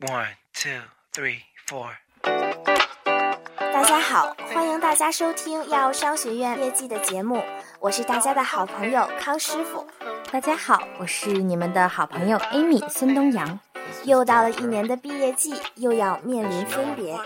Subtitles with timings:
[0.00, 0.80] One, two,
[1.12, 1.88] three, four.
[3.58, 7.42] 大家好，欢迎大家收听药商学院毕业绩的节目，
[7.80, 9.84] 我是大家的好朋友康师傅。
[10.30, 13.58] 大家好，我是你们的好朋友 Amy 孙东阳。
[14.04, 17.18] 又到了一年的毕业季，又要面临分别。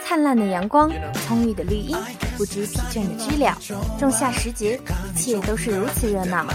[0.00, 1.96] 灿烂的阳光，葱郁的绿荫，
[2.38, 3.58] 不知疲倦的知了，
[3.98, 4.80] 仲夏时节，
[5.12, 6.46] 一切都是如此热闹。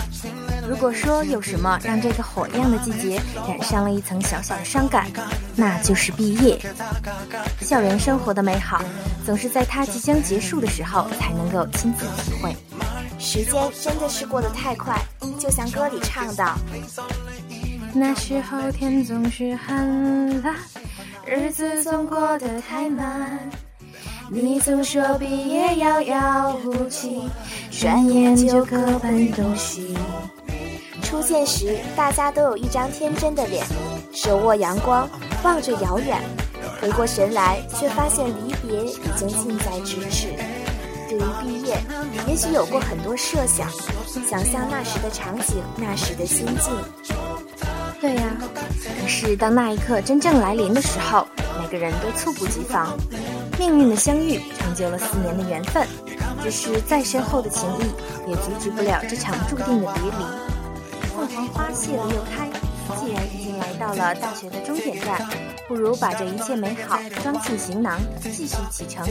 [0.68, 5.08] 如果说有什么让这个火一样的季节染上了一层小小的伤感，
[5.56, 6.60] 那就是毕业。
[7.62, 8.82] 校园生活的美好，
[9.26, 12.56] 总是在它即将结束的时候才能够亲自体会。
[13.20, 15.00] 时间真的是过得太快，
[15.40, 16.46] 就像歌里唱的
[17.94, 20.56] ：“那时候天总是很蓝，
[21.26, 23.40] 日子总过得太慢。
[24.30, 27.22] 你总说毕业遥遥无期，
[27.72, 29.96] 转眼就各奔东西。”
[31.06, 33.64] 出现时，大家都有一张天真的脸，
[34.12, 35.08] 手握阳光，
[35.44, 36.20] 望着遥远。
[36.82, 40.30] 回过神来，却发现离别已经近在咫尺。
[41.08, 41.78] 对于毕业，
[42.28, 43.70] 也许有过很多设想，
[44.28, 46.74] 想象那时的场景，那时的心境。
[48.02, 48.24] 对呀，
[49.02, 51.28] 可是当那一刻真正来临的时候，
[51.62, 52.98] 每个人都猝不及防。
[53.60, 55.88] 命运的相遇，成就了四年的缘分，
[56.42, 60.55] 只是再深厚的情谊，也阻止不了这场注定的别离。
[61.16, 62.50] 凤凰花谢了又开，
[63.00, 65.26] 既然已经来到了大学的终点站，
[65.66, 69.06] 不如把这一切美好装进行囊，继续启程。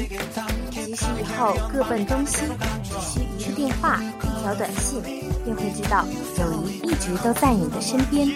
[0.70, 2.42] 即使以后各奔东西，
[2.82, 5.00] 只需一个电话、一条短信，
[5.44, 6.04] 便会知道
[6.38, 8.28] 友谊一直都在你的身边。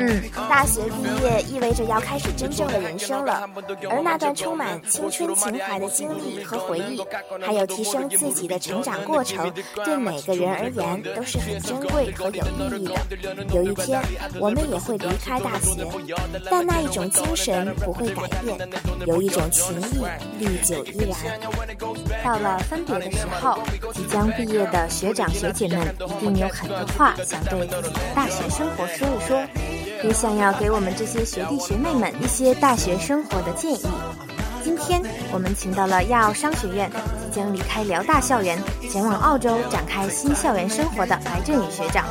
[0.00, 3.50] 嗯，大学毕业意味着要开始真正的人生了，
[3.90, 7.02] 而那段充满青春情怀的经历和回忆，
[7.44, 9.52] 还有提升自己的成长过程，
[9.84, 13.46] 对每个人而言都是很珍贵和有意义的。
[13.52, 14.00] 有一天，
[14.38, 15.84] 我们也会离开大学，
[16.48, 18.56] 但那一种精神不会改变，
[19.04, 20.04] 有一种情谊
[20.38, 21.40] 历久依然。
[22.22, 23.58] 到了分别的时候，
[23.92, 29.44] 即将毕业的学长学姐们一定有很多话想对自己的大学生活说一说。
[30.02, 33.86] 也想要给我们这些学弟学妹们一些大学生活的建议。
[34.62, 36.90] 今天我们请到了亚奥商学院
[37.24, 38.58] 即将离开辽大校园，
[38.90, 42.04] 前往澳洲展开新校园生活的白振宇学长。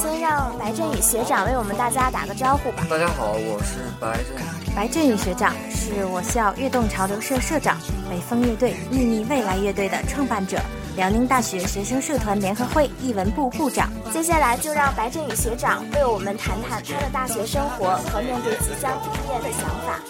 [0.00, 2.86] 先让白振宇学长为我们大家打个招呼吧。
[2.88, 4.76] 大家好，我是白振宇。
[4.76, 7.76] 白振宇学长是我校悦动潮流社社长，
[8.08, 10.58] 北风乐队秘密未来乐队的创办者。
[10.98, 20.00] 辽宁大学学生社团联合会艺文部部长，接下来就让白振宇学长为我们谈谈他的大学生活和面对即将毕业的想法。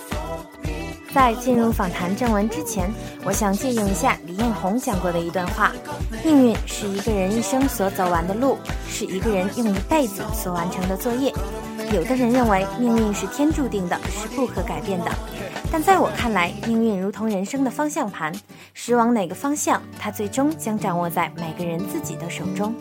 [1.12, 2.91] 在进入访谈正文之前，
[3.22, 5.72] 我想借用一下李彦宏讲过的一段话：
[6.25, 8.56] 命运是一个人一生所走完的路，
[8.88, 11.31] 是一个人用一辈子所完成的作业。
[11.93, 15.10] 有的人认为命运是天注定的，是不可改变的。
[15.71, 18.33] 但在我看来，命运如同人生的方向盘，
[18.73, 22.75] 驶往哪个方向，它最终将掌握在每个人自己的手中。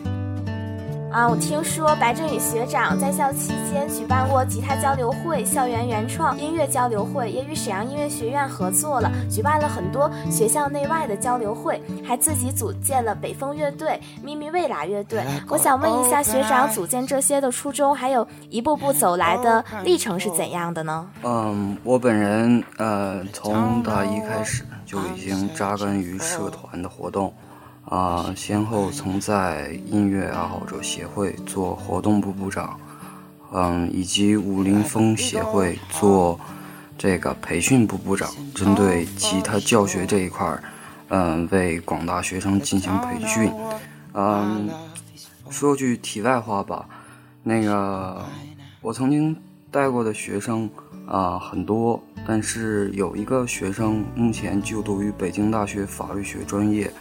[1.10, 15.24] 啊，我听说白振宇学长在校期间举办过吉他交流会、校园原创音乐交流会，也与沈阳音乐学院合作了，举办了很多学校内外的交流会，还自己组建了北风乐队、咪咪未来乐队。
[15.48, 21.08] 我想问一下学长，组建这些的初衷，还有一步步走来的历程是怎样的呢？
[21.22, 27.32] 嗯，我本人呃，从大一开始就已经扎根于社团的活动。
[27.88, 32.78] 啊，先后曾在音乐爱好者协会做活动部部长，
[33.50, 36.38] 嗯，以及武林风协会做
[36.98, 40.62] 这个培训部部长，针对吉他教学这一块儿，
[41.08, 43.50] 嗯，为广大学生进行培训。
[44.12, 44.68] 嗯，
[45.48, 46.86] 说句题外话吧，
[47.42, 48.22] 那个
[48.82, 49.34] 我曾经
[49.70, 50.68] 带过的学生
[51.06, 56.92] 啊很多，但是有一个学生目前就读于北京大学法律学专业。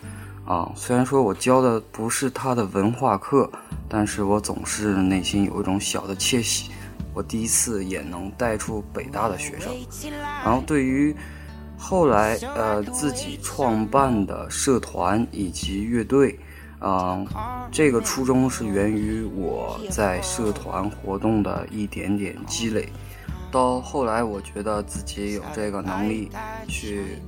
[0.48, 3.52] 啊，虽然说我教的不是他的文化课，
[3.90, 6.72] 但是我总是内心有一种小的窃喜，
[7.14, 9.76] 我第一次也能带出北大的学生。
[10.46, 11.14] 然后对于
[11.78, 16.40] 后来呃自己创办的社团以及乐队，
[16.80, 22.88] 啊，这个初衷是源于我在社团活动的一点点积累，
[23.52, 26.32] 到后来我觉得自己有这个能力
[26.70, 27.22] 去。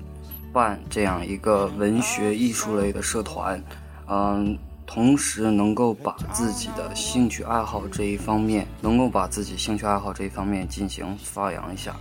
[0.52, 3.62] 办这样一个文学艺术类的社团，
[4.08, 11.96] 嗯，同时能够把自己的兴趣爱好这一方面，能够把自己兴趣爱好这一方面进行发扬一下。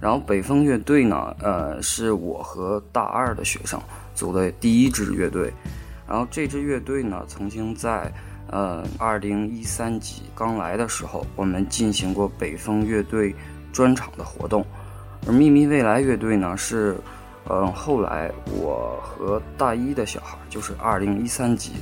[0.00, 3.80] 然后北风乐队呢，呃，是我和大二的学生
[4.14, 5.52] 组的第一支乐队。
[6.08, 8.12] 然后这支乐队呢，曾经在
[8.48, 13.34] 呃二零一三级刚来的时候，我们进行过北风乐队
[13.72, 14.66] 专场的活动。
[15.26, 16.96] 而秘密未来乐队呢，是，
[17.50, 21.72] 嗯，后来我和大一的小孩，就是二零一三级，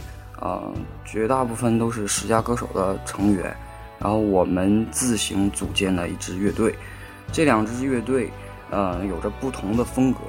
[0.40, 0.72] 嗯，
[1.04, 3.54] 绝大部分都是十佳歌手的成员，
[3.98, 6.74] 然后我们自行组建了一支乐队。
[7.30, 8.30] 这两支乐队，
[8.70, 10.20] 呃，有着不同的风格。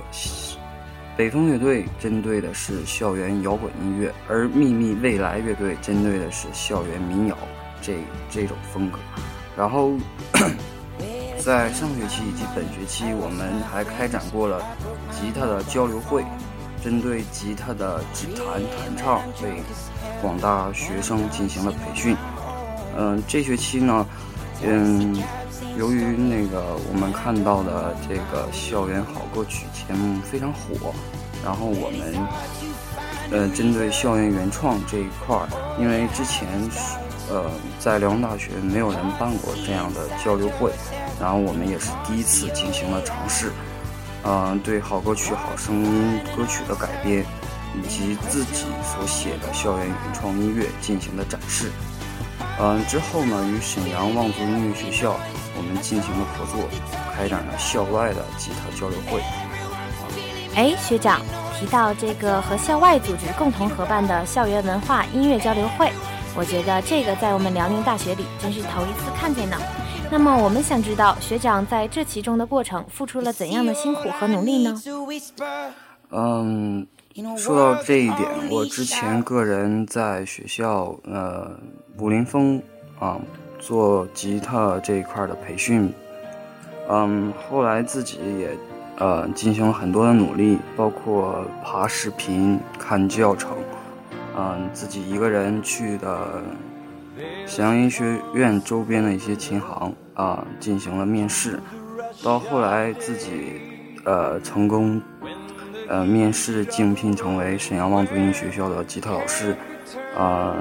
[1.16, 7.38] 北风乐队针对的是校园摇滚音乐，而秘密未来乐队针对的是校园民谣
[7.81, 7.95] 这
[8.30, 9.00] 这种风格。
[9.57, 9.94] 然后。
[11.43, 14.61] 在上学期以及本学期，我们还开展过了
[15.11, 16.23] 吉他的交流会，
[16.83, 18.45] 针对吉他的指弹、
[18.77, 19.63] 弹唱，为
[20.21, 22.15] 广大学生进行了培训。
[22.95, 24.05] 嗯，这学期呢，
[24.61, 25.17] 嗯，
[25.77, 30.93] 由于那个我们看到的这个校园好歌曲节目非常火，
[31.43, 32.13] 然后我们
[33.31, 35.47] 呃针对校园原创这一块儿，
[35.79, 36.47] 因为之前
[37.31, 37.50] 呃
[37.80, 40.72] 在辽宁大学没有人办过这样的交流会。
[41.19, 43.51] 然后我们也是第一次进行了尝试，
[44.24, 47.24] 嗯，对好歌曲、好声音歌曲的改编，
[47.75, 51.72] 以及自己所写的校园原创音乐进行了展示。
[52.60, 55.16] 嗯，之后呢，与沈阳望族音乐学校
[55.56, 56.68] 我们进行了合作，
[57.16, 59.22] 开展了校外的吉他交流会。
[60.56, 61.22] 哎，学长
[61.60, 65.92] 提到这个和校外组织共同合办的校园文化音乐交流会，
[66.36, 69.57] 我觉得这个在我们辽宁大学里真是头一次看见呢。
[70.10, 74.81] 那么我们想知道学长在这其中的过程付出了怎样的辛苦和努力呢？
[76.10, 76.86] 嗯，
[77.38, 81.51] 说到这一点，我之前个人在学校呃
[81.98, 82.62] 武林风
[83.00, 83.18] 啊
[83.60, 85.94] 做吉他这一块的培训，
[86.89, 88.50] 嗯，后来自己也
[88.98, 93.56] 呃进行了很多的努力，包括爬视频、看教程，
[94.38, 96.42] 嗯，自己一个人去的。
[97.45, 101.60] 沈阳音学院周边的一些琴行啊，进行了面试，
[102.24, 103.62] 到后来自己
[104.06, 105.00] 呃成功
[105.89, 109.56] 呃面试竞聘成为沈阳望族音学校的吉他老师，
[110.18, 110.56] 啊，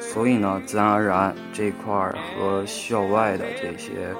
[0.00, 4.12] 所以呢，自然而然这块儿和校外的这些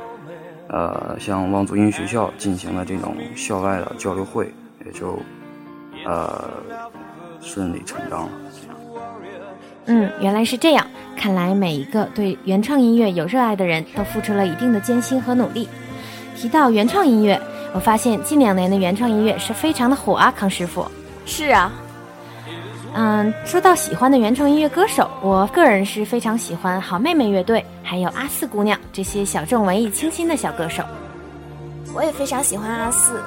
[0.69, 4.55] 呃像望族音学校进行了这种校外的交流会，
[4.87, 5.19] 也就
[6.07, 6.49] 呃
[7.41, 8.33] 顺理成章了。
[9.87, 10.87] 嗯，原来是这样。
[11.17, 15.69] 看来每一个对原创音乐有热爱的人都付出了一定的艰辛和努力。
[16.35, 17.41] 提到原创音乐，
[17.73, 20.85] 我发现近两年的原创音乐是非常的火啊，康师傅。
[21.25, 21.71] 是啊，
[22.95, 30.83] 嗯，说到喜欢的原创音乐歌手，我个人是非常喜欢好妹妹乐队，还有阿四姑娘这些小众文艺清新的小歌手。
[31.95, 33.21] 我也非常喜欢阿四。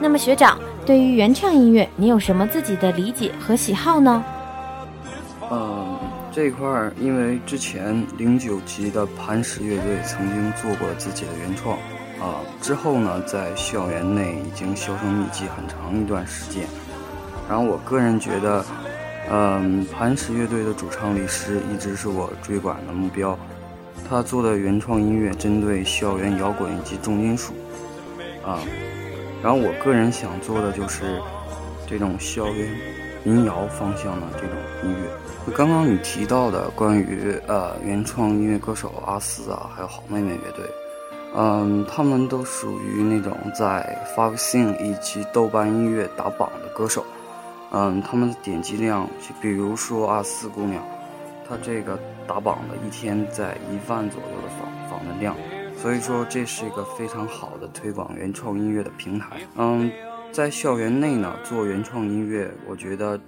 [0.00, 4.22] 那么学长，对于原创音乐，你有什么自己的理解和喜好呢？
[5.50, 5.98] 嗯，
[6.32, 11.76] 这块儿因为之前零九级的磐石乐队曾经做过自己的原创，
[12.18, 16.66] 啊，之后呢，在校园内已经销声匿迹很长一段时间。
[17.48, 18.64] 然后我个人觉得，
[19.30, 23.38] 嗯，磐石乐队的主唱李师一直是我追赶的目标。
[24.08, 27.52] 他做的原创音乐针对校园摇滚以及重金属，
[28.44, 28.60] 啊，
[29.42, 31.20] 然后我个人想做的就是
[31.86, 32.68] 这种校园
[33.22, 35.23] 民谣方向的这种音乐。
[35.52, 40.64] 刚刚你提到的关于呃原创音乐歌手阿四啊，还有好妹妹乐队，
[41.34, 47.04] 嗯，他们都属于那种在 Foxin 以及豆瓣音乐打榜的歌手，
[47.70, 49.08] 嗯，他们的点击量，
[49.40, 50.82] 比如说阿四姑娘，
[51.48, 55.36] 她这个打榜的一天在一万左右的访访问量，
[55.76, 59.36] 所以说这是一个非常好的推广原创音乐的平台。
[59.56, 59.90] 嗯，
[60.32, 63.20] 在校园内呢做原创音乐，我觉得。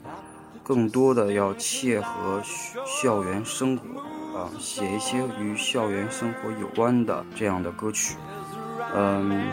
[0.66, 2.42] 更多的要切合
[2.84, 4.00] 校园生活，
[4.36, 8.16] 啊，写一些与校园生活有关的这样的歌曲。
[8.92, 9.48] 嗯，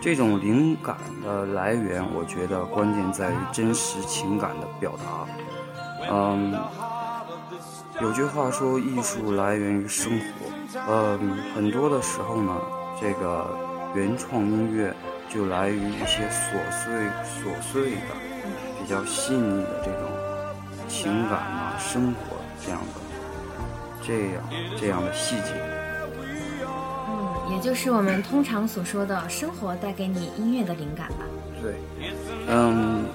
[0.00, 5.26] 这种灵感的来源，我觉得关键在于真实情感的表达。
[6.08, 6.54] 嗯，
[8.00, 10.78] 有句话说，艺术来源于生活。
[10.88, 12.56] 嗯，很多的时候呢，
[13.00, 13.50] 这个
[13.96, 14.94] 原创音乐
[15.28, 16.94] 就来于一些琐碎、
[17.26, 18.14] 琐碎的、
[18.80, 20.21] 比较细腻的这种。
[20.92, 23.00] 情感啊，生活这样的，
[24.06, 24.42] 这样
[24.78, 25.54] 这样的细节，
[27.08, 31.24] 嗯，也就是我们通常所说的生活带给你音乐的灵感吧。
[31.62, 31.76] 对，
[32.46, 33.06] 嗯，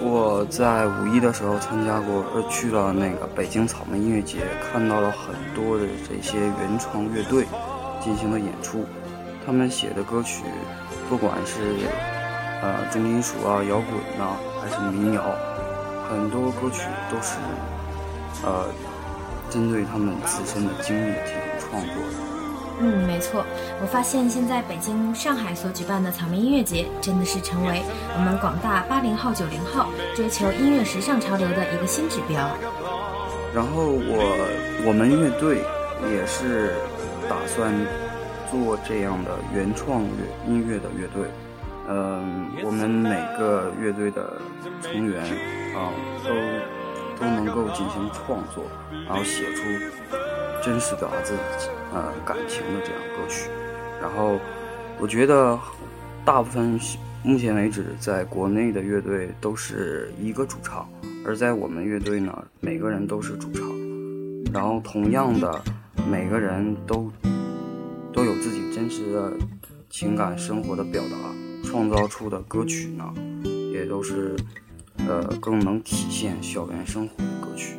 [0.00, 4.38] 我在五一的时候参加过，呃，去了那个北京草莓音乐节，
[4.70, 7.46] 看到了很多的这些原创乐队
[8.00, 8.86] 进行了演出，
[9.44, 10.44] 他们写的歌曲，
[11.08, 11.60] 不管是
[12.62, 15.34] 呃重金属啊、摇滚呐，还是民谣。
[16.10, 17.38] 很多歌曲都是，
[18.42, 18.66] 呃，
[19.48, 22.18] 针对他们自身的经历进行创作的。
[22.80, 23.46] 嗯，没错。
[23.80, 27.80] 我发现现在北京、上海所举办的草莓音乐节，真的是成为
[28.16, 29.86] 我们广大八零后、九零后
[30.16, 32.50] 追求音乐时尚潮流的一个新指标。
[33.54, 35.62] 然后我我们乐队
[36.10, 36.74] 也是
[37.28, 37.72] 打算
[38.50, 41.30] 做这样的原创乐音乐的乐队。
[41.88, 44.40] 嗯，我们每个乐队的
[44.80, 45.22] 成员
[45.80, 45.88] 啊，
[46.22, 48.64] 都都能够进行创作，
[49.06, 49.62] 然后写出
[50.62, 53.48] 真实表达自己呃感情的这样歌曲。
[53.98, 54.38] 然后
[54.98, 55.58] 我觉得
[56.22, 56.78] 大部分
[57.22, 60.86] 目前为止在国内的乐队都是一个主唱，
[61.24, 63.66] 而在我们乐队呢，每个人都是主唱。
[64.52, 65.62] 然后同样的，
[66.10, 67.10] 每个人都
[68.12, 69.32] 都有自己真实的
[69.88, 71.16] 情感生活的表达。
[71.62, 73.04] 创造出的歌曲呢，
[73.72, 74.34] 也都是，
[75.08, 77.76] 呃，更能体现校园生活的歌曲。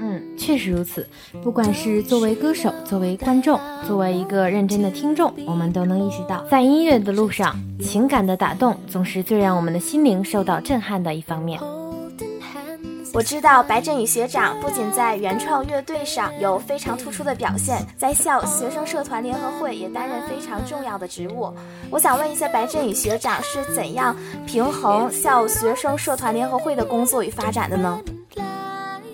[0.00, 1.06] 嗯，确实如此。
[1.42, 11.60] 不管是作为歌手，作为观众，作为一个认真的听众，我们都能意识到，在音乐的路上，情感的打动总是最让我们的心灵受到震撼的一方面。
[13.14, 21.52] 我知道白振宇学长不仅在原创乐队上有非常突出的表现，在校学生社团联合会也担任非常重要的职务。
[21.90, 24.14] 我想问一下，白振宇学长是怎样
[24.46, 28.00] 平衡校学生社团联合会的工作与发展的呢？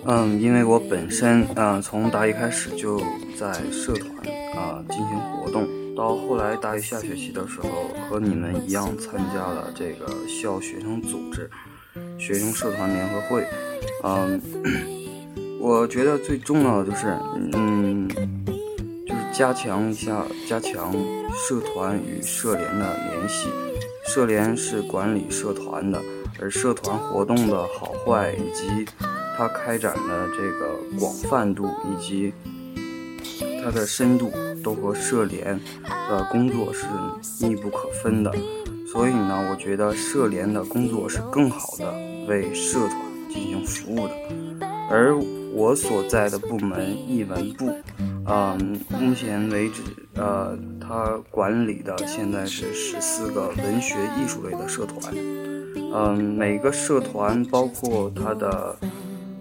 [0.05, 2.99] 嗯，因为我本身嗯从大一开始就
[3.39, 4.09] 在社团
[4.55, 7.69] 啊进行活动，到后来大一下学期的时候
[8.07, 11.49] 和你们一样参加了这个校学生组织。
[12.25, 13.45] 学生社团联合会，
[14.03, 14.41] 嗯，
[15.61, 17.15] 我觉得最重要的就是，
[17.53, 18.09] 嗯，
[19.05, 20.91] 就是加强一下，加强
[21.35, 23.47] 社团与社联的联系。
[24.07, 26.01] 社联是管理社团的，
[26.41, 28.91] 而社团活动的好坏以及
[29.37, 32.33] 它开展的这个广泛度以及
[33.63, 34.31] 它的深度，
[34.63, 35.59] 都和社联
[36.09, 36.87] 的工作是
[37.45, 38.33] 密不可分的。
[38.91, 41.93] 所以呢，我觉得社联的工作是更好的
[42.27, 44.13] 为社团进行服务的，
[44.89, 45.15] 而
[45.53, 47.71] 我所在的部门艺文部，
[48.25, 49.81] 嗯，目前为止，
[50.15, 55.13] 呃，它管理的现在是十四个文学艺术类的社团，
[55.93, 58.75] 嗯，每个社团包括它的，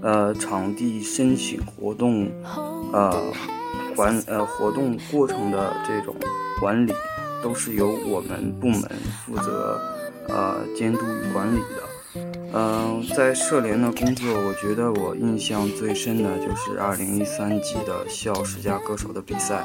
[0.01, 2.29] 呃，场地申请活动，
[2.93, 3.33] 呃，
[3.97, 6.15] 管呃活动过程的这种
[6.61, 6.93] 管理。
[7.43, 8.91] 都是由我们部门
[9.27, 9.79] 负责，
[10.29, 11.83] 呃，监督与管理的。
[12.53, 19.65] 嗯，在社联的工作，我觉得我印象最深的就是二零一三级的校十佳歌手的比赛。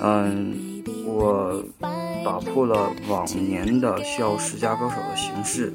[0.00, 1.62] 嗯，我
[2.24, 5.72] 打破了往年的校十佳歌手的形式，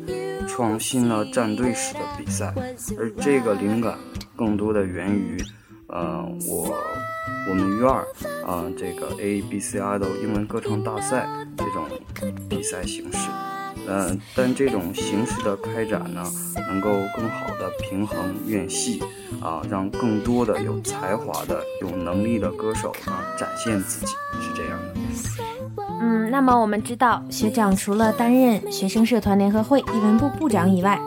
[0.47, 2.53] 创新了战队式的比赛。
[2.97, 3.97] 而这个灵感
[4.35, 5.37] 更多的源于，
[5.87, 6.75] 嗯，我。
[7.47, 8.05] 我们院儿
[8.45, 11.27] 啊，这个 A B C I 的英文歌唱大赛
[11.57, 11.87] 这种
[12.49, 13.29] 比赛形式，
[13.87, 16.23] 嗯，但这种形式的开展呢，
[16.69, 19.01] 能够更好的平衡院系
[19.41, 25.43] 啊，让更多的有才华的、有能力的歌手啊展现自己，是这样的。
[26.03, 30.99] 嗯，那么我们知道，学长除了担任学生社团联合会艺文部部长以外，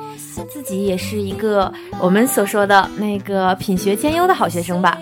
[0.49, 4.99] 自己也是一个我们所说的那个品学兼优的好学生吧。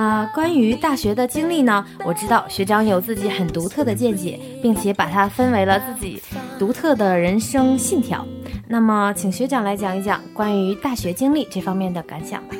[0.00, 6.22] 啊，关于大学的经历呢，我知道学长有自己很独特的见解，并且把它分为了自己
[6.58, 8.26] 独特的人生信条。
[8.66, 12.56] 那么，请学长来讲一讲关于大学经历这方面的感想吧。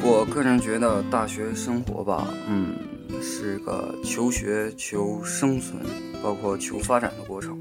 [0.00, 2.76] 我个人觉得大学生活吧，嗯，
[3.20, 5.82] 是个求学、求生存，
[6.22, 7.58] 包括求发展的过程。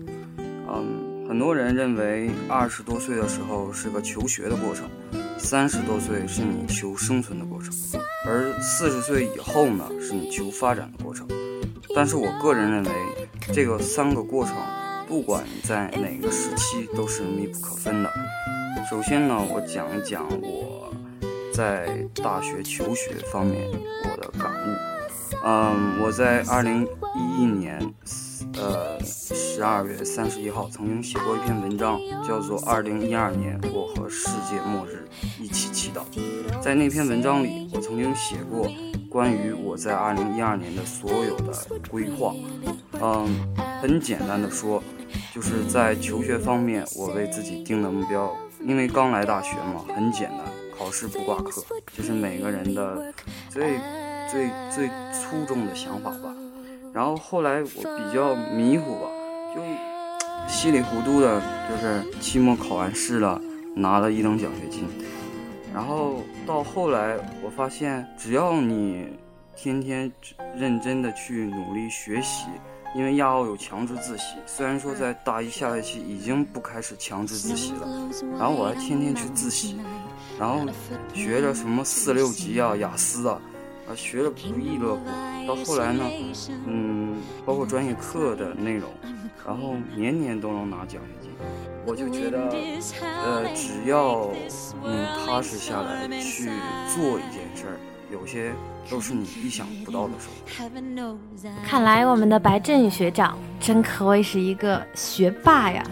[0.72, 4.88] 嗯，很多人认为二十多岁的时候是个求学的过程。
[5.40, 7.74] 三十多岁是你求生存的过程，
[8.26, 11.28] 而四十岁以后呢，是你求发展的过程。
[11.96, 12.92] 但是我个人认为，
[13.52, 14.54] 这个三个过程，
[15.08, 18.12] 不管在哪个时期，都是密不可分的。
[18.90, 20.94] 首先呢，我讲一讲我
[21.52, 23.68] 在大学求学方面
[24.06, 24.99] 我的感悟。
[25.44, 27.94] 嗯，我在二零一一年。
[28.54, 35.08] 呃，十二月三十一号曾经写过一篇文章，叫做《二零一二年我和世界末日
[35.40, 36.02] 一起祈祷》。
[36.62, 38.68] 在那篇文章里，我曾经写过
[39.10, 41.54] 关于我在二零一二年的所有的
[41.90, 42.34] 规划。
[43.02, 44.82] 嗯，很简单的说，
[45.34, 50.40] 就是在求学方面，我为自己定的目标，因为刚来大学嘛，很简单，
[50.78, 51.64] 考试不挂科，
[51.96, 53.14] 就是每个人的
[53.50, 53.80] 最
[54.32, 56.34] 最最初衷的想法吧。
[56.94, 57.68] 然后后来我
[57.98, 59.08] 比较迷糊吧，
[59.56, 59.62] 就
[60.48, 63.42] 稀里糊涂的，就是期末考完试了，
[63.76, 64.88] 拿了一等奖学金。
[65.74, 69.08] 然后到后来，我发现只要你
[69.56, 70.12] 天天
[70.56, 72.48] 认真的去努力学习。
[72.96, 77.88] 因为亚奥有强制自习，虽然说在大一下学期已经不开始强制自习了，
[78.36, 79.80] 然后我还天天去自习，
[80.40, 80.66] 然后
[81.14, 83.40] 学着什么四六级啊、雅思啊，
[83.90, 85.02] 啊学的不亦乐乎。
[85.48, 86.04] 到后来呢，
[86.68, 88.90] 嗯，包括专业课的内容，
[89.46, 91.32] 然后年年都能拿奖学金。
[91.86, 92.38] 我就觉得，
[93.02, 94.30] 呃，只要
[94.84, 96.52] 你踏实下来去
[96.94, 97.78] 做一件事儿。
[98.12, 98.52] 有些
[98.90, 100.72] 都是你意想不到的收获。
[101.64, 105.84] 看来我们的白振宇学长真可谓是一个学霸呀！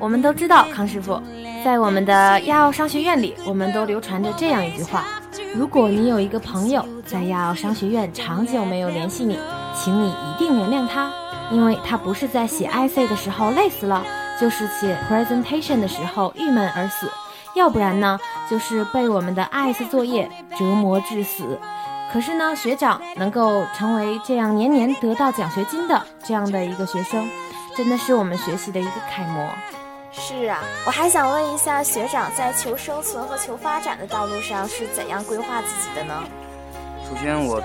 [0.00, 1.22] 我们都知道，康师傅，
[1.64, 5.19] 在我们的亚奥商学院里，我们都流传着这样一句话：
[5.52, 9.36] 如果你有一个朋友在亚奥商学院长久没有联系你，
[9.74, 11.10] 请你一定原谅他，
[11.50, 14.04] 因为他不是在写 IC 的时候累死了，
[14.40, 17.10] 就是写 presentation 的时候郁闷而死。
[17.56, 18.16] 要不然呢，
[18.48, 21.58] 就是被我们的 IS 作业折磨致死。
[22.12, 27.28] 可是呢，学长能够成为这样年年得到奖学金的这样的一个学生，
[27.76, 29.48] 真的是我们学习的一个楷模。
[30.12, 36.22] 是啊，我还想问一下学长，在求生存和求发展的道路上是怎样规划自己的呢？
[37.08, 37.62] 首先，我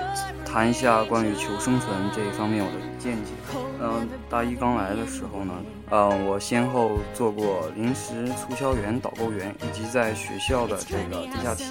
[0.56, 3.32] 谈一下关于求生存这一方面我的见解。
[3.78, 5.52] 嗯，大一刚来的时候呢，
[5.90, 11.66] 嗯，我先后做过临时促销员、导购员，以及在学校的这个地下铁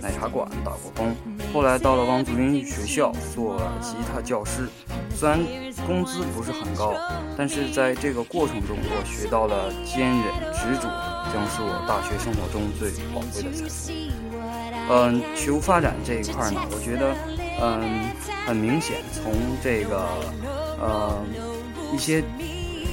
[0.00, 1.14] 奶茶馆打过工。
[1.52, 4.66] 后来到了汪族英语学校做吉他教师，
[5.14, 5.38] 虽然
[5.86, 6.94] 工资不是很高，
[7.36, 10.88] 但是在这个过程中，我学到了坚忍、执着，
[11.30, 13.92] 将是我大学生活中最宝贵的财富。
[14.88, 17.14] 嗯，求发展这一块呢，我觉得，
[17.60, 18.10] 嗯，
[18.46, 19.32] 很明显，从
[19.62, 20.08] 这个，
[20.80, 21.22] 呃，
[21.92, 22.22] 一些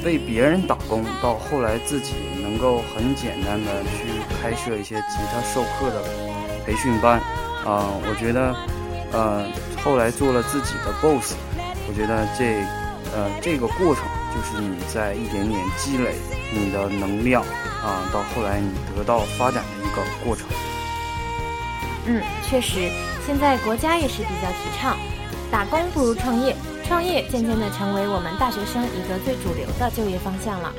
[0.04, 6.04] 为别人打工，到后来自己能够很简单的去开设一些吉他授课的
[6.66, 7.20] 培训班，
[7.66, 8.56] 啊，我觉得，
[9.12, 9.46] 呃，
[9.84, 11.34] 后来做了自己的 boss，
[11.88, 12.62] 我觉得这，
[13.16, 14.04] 呃，这个过程
[14.36, 16.14] 就是你在一点点积累
[16.54, 17.42] 你的能量，
[17.82, 20.46] 啊，到后来你得到发展的一个过程。
[22.08, 22.90] 嗯，确实，
[23.26, 24.98] 现在国家也是比较提倡，
[25.52, 30.74] 打工不如创业，创业渐渐的成为我们大学生一个最主流的就业方向了。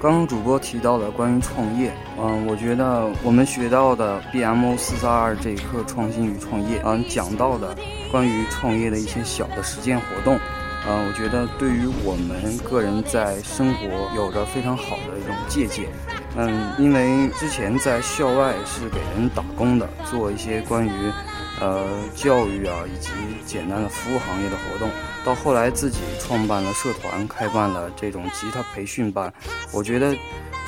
[0.00, 7.74] 刚刚主播提到的关于创业，嗯，我觉得我们学到的 BMO 四三二这一课创新与创业，嗯，讲到的
[8.12, 10.38] 关于创业的一些小的实践活动，
[10.86, 15.88] 嗯，我觉得对于我们个人在生活有着非常好的一种借鉴。
[16.36, 21.12] 嗯，因为之前在校外是给人打工的，做一些关于，
[21.60, 23.10] 呃，教育啊以及
[23.44, 24.88] 简单的服务行业的活动。
[25.24, 29.32] 到后来自己创办了社团，开办了这种吉他培训班。
[29.72, 30.16] 我觉得，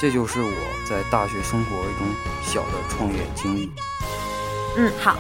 [0.01, 0.51] 这就是我
[0.89, 2.07] 在大学生活一种
[2.43, 3.71] 小的创业经历。
[4.77, 5.17] 嗯，好。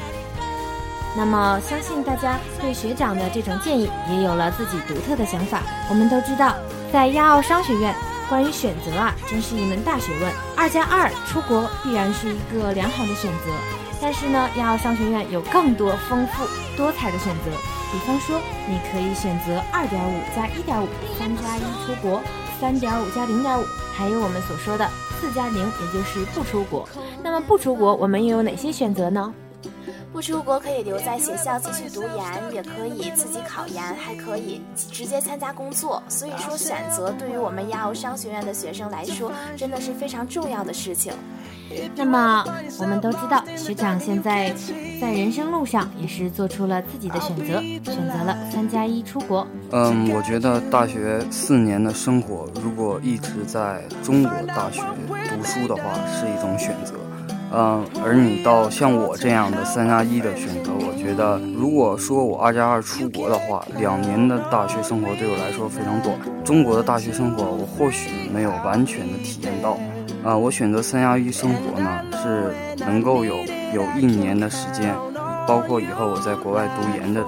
[1.16, 5.62] 那么，相信大家对学长的这种建议也有了自己独特的想法。
[5.88, 6.54] 我们都知道，
[6.92, 7.94] 在亚奥商学院。
[8.30, 10.32] 关于选择啊，真是一门大学问。
[10.56, 13.50] 二加二出国必然是一个良好的选择，
[14.00, 17.50] 但是呢，亚奥商学院有更多丰富多彩的选择。
[17.90, 20.86] 比方说，你可以选择二点五加一点五，
[21.18, 22.22] 三加一出国，
[22.60, 24.88] 三点五加零点五，还有我们所说的
[25.20, 26.88] 四加零，也就是不出国。
[27.24, 29.34] 那么不出国，我们又有哪些选择呢？
[30.12, 36.02] 不出国可以留在学校继续读研，也可以自己考研，还可以直接参加工作。
[36.08, 41.12] 所以说，选择对于我们亚欧商学院的学生来说，真的是非常重要的事情。
[41.94, 42.44] 那么，
[42.80, 44.52] 我们都知道，学长现在
[45.00, 47.60] 在人生路上也是做出了自己的选择，
[47.92, 49.46] 选择了三加一出国。
[49.70, 54.82] 嗯，我觉得大学四年的生活，如果一直在中国大学
[55.28, 56.94] 读书的话，是一种选择。
[57.52, 66.16] 嗯，而你到像我这样的三加一的选择，我觉得如果说我二加二出国的话，两年的大学生活对我来说非常短。
[66.44, 69.76] 中国的大学生活我或许没有完全的体验到。
[70.22, 73.34] 啊，我选择三加一生活呢，是能够有
[73.74, 74.94] 有一年的时间，
[75.46, 77.24] 包括以后我在国外读研的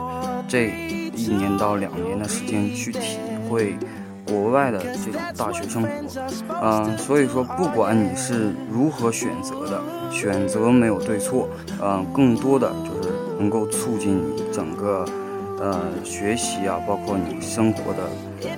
[0.47, 0.67] 这
[1.15, 3.77] 一年到两年的时间去体会。
[4.25, 5.89] 国外的这种大学生活，
[6.63, 9.83] 嗯，所以说不管你是如何选择的，
[10.13, 11.49] 选择没有对错，
[11.83, 15.05] 嗯，更多的就是能够促进你整个，
[15.59, 18.01] 呃，学习啊，包括你生活的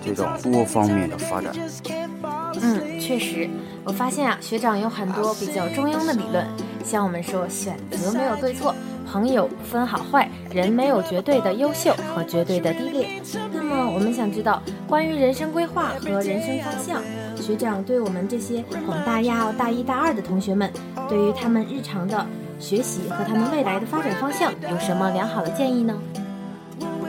[0.04, 1.52] 这种多方面的发展。
[2.60, 3.48] 嗯，确实，
[3.84, 6.46] 我发现啊，学长有很多比较中庸的理论，
[6.84, 8.74] 像我们说选择没有对错。
[9.06, 13.22] 朋友分好坏，人没有绝对的优秀和绝对的低劣。
[13.52, 17.02] 那么，我们想知道关于人生规划和人生方向，
[17.42, 20.70] 学长对我们这些广大亚奥大一大二的同学们，
[21.08, 22.26] 对于他们日常的
[22.58, 25.94] 学习和他们未来的发展方向，有什么良好的建议呢？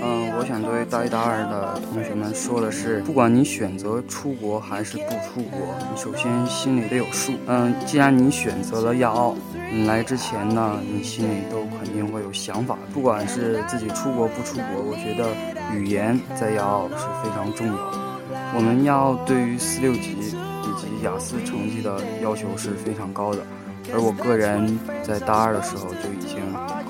[0.08, 7.34] 嗯，我想对大一、大二的同学们说的是，不管你选择出国还是不出国，你首先心里得有数。
[7.48, 9.36] 嗯，既然你选择了亚奥，
[9.74, 12.78] 你来之前呢，你心里都肯定会有想法。
[12.94, 15.30] 不管是自己出国不出国，我觉得
[15.76, 17.98] 语言在亚奥是非常重要的。
[18.56, 23.46] 我们要对于四六级以及雅思成绩的要求是非常高的，
[23.94, 26.40] 而我个人在大二的时候就已经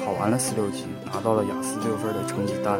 [0.04, 2.80] 考完了四六级，拿到了雅思六分的成绩单。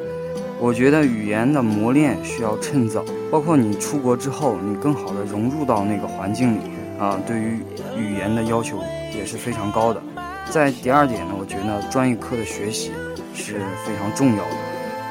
[0.58, 6.62] 我觉得语言的磨练需要趁早，包括你出国之后，你更好的融入到那个环境里
[6.98, 7.60] 啊，对于
[7.98, 8.80] 语言的要求
[9.14, 10.02] 也是非常高的。
[10.50, 12.94] 在第二点呢，我觉得专业课的学习
[13.34, 14.56] 是非常重要的。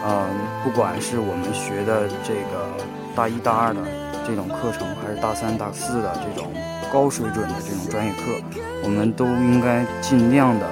[0.07, 0.29] 嗯，
[0.63, 2.73] 不管是我们学的这个
[3.15, 3.81] 大一、大二的
[4.27, 6.53] 这种课程，还是大三、大四的这种
[6.93, 8.21] 高水准的这种专业课，
[8.83, 10.67] 我们都应该尽量的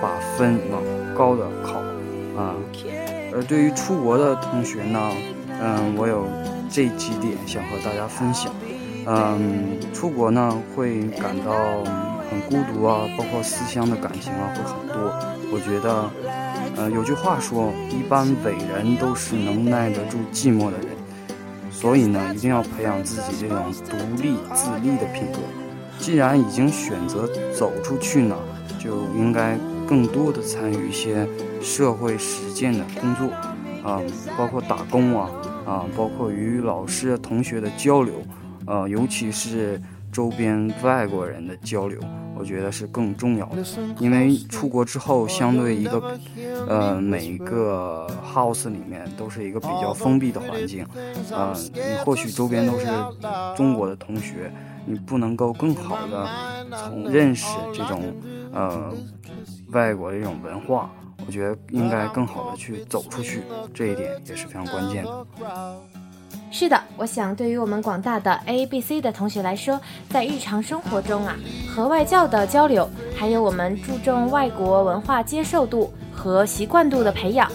[0.00, 0.82] 把分往
[1.14, 1.80] 高的考
[2.40, 2.54] 啊。
[3.34, 5.12] 而对于出国的同学呢，
[5.60, 6.26] 嗯，我有
[6.70, 8.52] 这几点想和大家分享。
[9.06, 11.52] 嗯，出国呢会感到
[12.28, 15.14] 很孤独啊，包括思乡的感情啊会很多。
[15.50, 16.10] 我觉得，
[16.76, 20.97] 呃，有句话说，一般伟人都是能耐得住寂寞的人。
[21.80, 25.38] 所以呢，一定要培养自己这种独立自立的品格。
[26.00, 28.36] 既然已经选择走出去呢，
[28.80, 31.26] 就应该更多的参与一些。
[31.60, 33.32] 社会实践的工作，
[33.82, 34.00] 啊，
[34.38, 35.28] 包括打工啊，
[35.66, 38.14] 啊，包括与老师、同学的交流，
[38.64, 41.98] 呃，尤其是周边外国人的交流，
[42.38, 43.64] 我觉得是更重要的。
[43.98, 46.18] 因为出国之后，相对一个，
[46.68, 50.84] 呃，每一个 house 里面都是一个比较封闭的环境，
[51.32, 52.86] 啊，你或许周边都是
[53.56, 54.52] 中国的同学，
[54.86, 56.28] 你不能够更好的
[56.76, 58.14] 从认识这种，
[58.52, 58.92] 呃，
[59.72, 60.90] 外国的一种文化。
[61.26, 63.42] 我觉得应该更好的去走出去，
[63.74, 65.26] 这一点也是非常关键的。
[66.50, 71.36] 是的，我想对于我们广大的 A、B、C 的同学来说，在日常生活中啊，
[71.72, 77.50] 和外教的交流，还有我们注重外国文化接受度和习惯度的培养，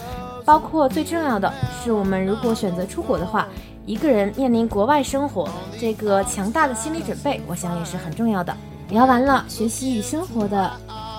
[0.46, 1.52] 包括最重要的
[1.84, 3.48] 是，我们如果选择出国的话，
[3.86, 8.56] 一个人面临国外生活这个强大的心理准备，我想也是很重要的。
[8.90, 10.72] 聊完了学习与生活的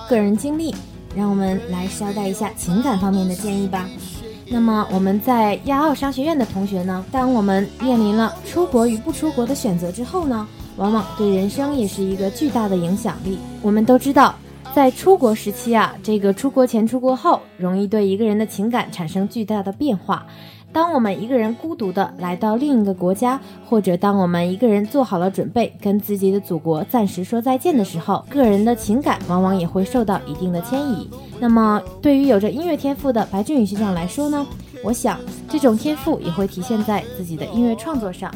[0.08, 0.74] 个人经历。
[1.16, 3.88] 让我们来捎带一下情感方面的建议吧。
[4.54, 13.36] 那么我们在亚奥商学院的同学呢，当我们面临了出国与不出国的选择之后呢，往往对人生也是一个巨大的影响力。
[13.62, 14.32] 我们都知道，
[14.72, 20.24] 在出国时期啊，这个出国前、出国后，容易对一个人的情感产生巨大的变化。
[20.74, 31.08] 当我们一个人孤独的来到另一个国家，或者当我们一个人做好了准备跟自己的祖国暂时说再见的时候，个人的情感往往也会受到一定的迁移。
[31.38, 34.44] 那么，对于有着音乐天赋的白俊宇学长来说呢？
[34.82, 35.16] 我想，
[35.48, 38.34] 这种天赋也会体现在自己的音乐创作上。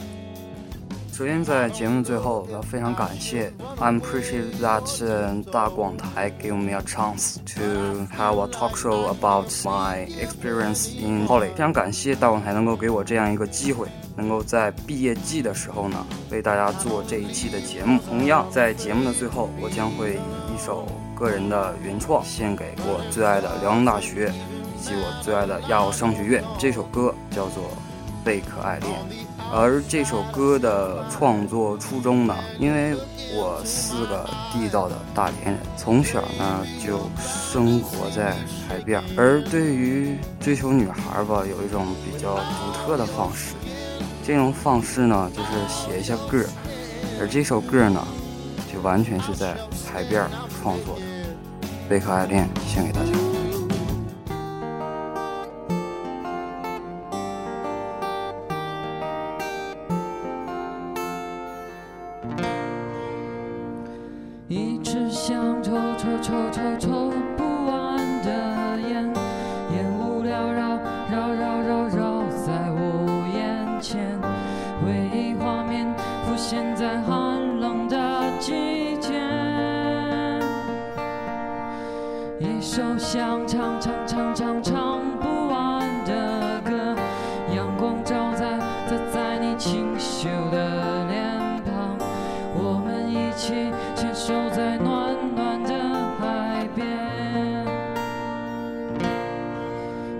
[1.18, 10.06] 首先，在节目最后，我要非常感谢，I'm appreciate that 大广台 give me a chance to have a talk show about my
[10.20, 11.50] experience in college。
[11.50, 18.00] 非常感谢大广台能够给我这样一个机会，能够在毕业季的时候呢，为大家做这一期的节目。
[18.08, 24.32] 同样，在节目的最后，我将会以一首个人的原创献给我最爱的辽宁大学
[24.78, 26.44] 以及我最爱的亚奥商学院。
[26.60, 27.64] 这首歌叫做
[28.24, 28.92] 《贝壳爱恋》。
[29.50, 32.94] 而这首歌的创作初衷呢，因为
[33.34, 38.32] 我是个地道的大连人，从小呢就生活在
[38.68, 43.54] 海边，而对于追求女孩吧，有一种比较独特的方式，
[44.24, 46.44] 这种方式呢就是写一下歌，
[47.20, 48.06] 而这首歌呢，
[48.72, 49.54] 就完全是在
[49.90, 50.28] 海边
[50.60, 51.02] 创作的，
[51.88, 53.27] 《贝壳爱恋》献给大家。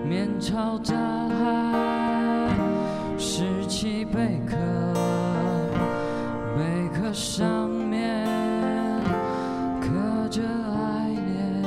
[0.09, 2.55] 面朝大海
[3.19, 4.57] 拾起贝壳
[6.57, 8.25] 贝壳上面
[9.79, 11.63] 刻着爱恋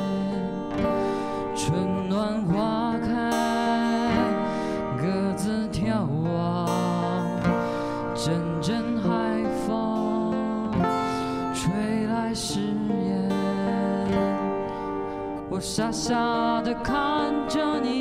[1.54, 3.30] 春暖花开
[5.00, 7.22] 各自眺望。
[8.24, 9.10] 阵阵海
[9.66, 10.72] 风
[11.52, 13.28] 吹来誓言
[15.50, 17.91] 我傻傻的看着你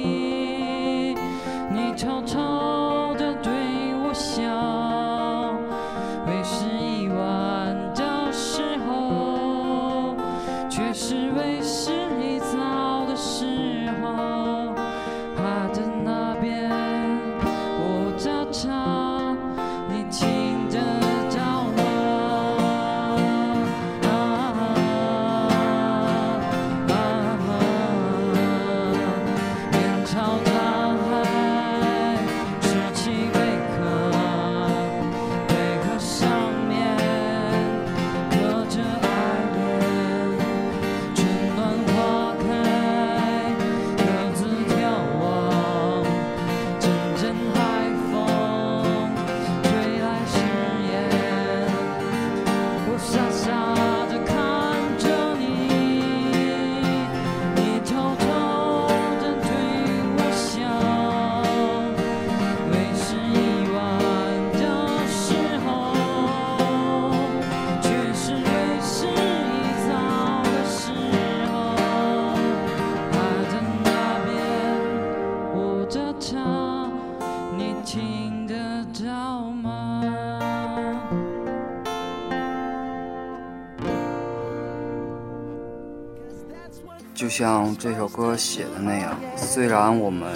[87.21, 90.27] 就像这首歌写的那样，虽然我们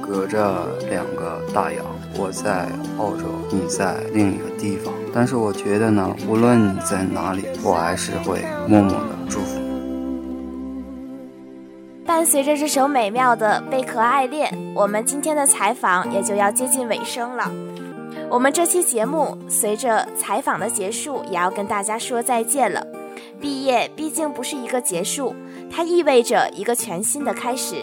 [0.00, 1.84] 隔着两个大洋，
[2.16, 2.66] 我在
[2.96, 9.60] 澳洲，你在另一个地方，但是我觉得呢，无论你在哪里，我还是会默默的祝福。
[12.06, 17.52] 伴随着这首美妙的《贝壳爱恋》，我们今天的采访也就要接近尾声了。
[18.30, 22.86] 我们这期节目随着采访的结束，也要跟大家说再见了。
[23.38, 25.34] 毕业毕竟不是一个结束，
[25.74, 27.82] 它意味着一个全新的开始。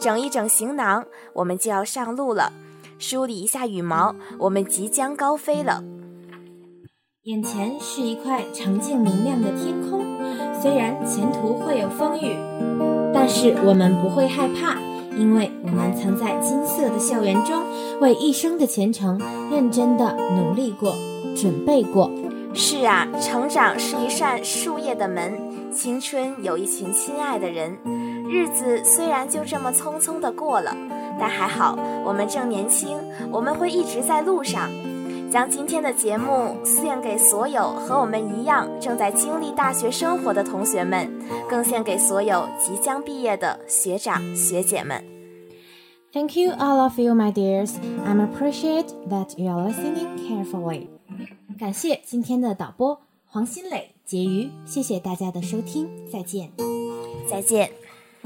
[0.00, 2.52] 整一整行囊，我们就要上路了。
[2.98, 5.82] 梳理一下羽毛，我们即将高飞了。
[7.22, 10.04] 眼前是一块澄净明亮的天空，
[10.60, 12.34] 虽然前途会有风雨，
[13.14, 14.76] 但是我们不会害怕，
[15.16, 17.62] 因为我们曾在金色的校园中
[18.00, 19.20] 为一生的前程
[19.50, 20.96] 认真的努力过、
[21.36, 22.10] 准备过。
[22.54, 25.38] 是啊，成长是一扇树叶的门，
[25.72, 27.78] 青春有一群亲爱的人。
[28.28, 30.76] 日子虽然就这么匆匆的过了，
[31.18, 32.98] 但还好，我们正年轻，
[33.30, 34.70] 我们会一直在路上。
[35.30, 41.10] 将今天的节目献给所有和我们一样正在经历大学生活的同学们，
[41.48, 45.04] 更献给所有即将毕业的学长学姐们。
[46.14, 47.74] Thank you, all of you, my dears.
[48.06, 50.88] I'm appreciate that you are listening carefully.
[51.58, 56.50] 感谢今天的导播黄新磊、结余，谢谢大家的收听，再见。
[57.28, 57.70] 再见。「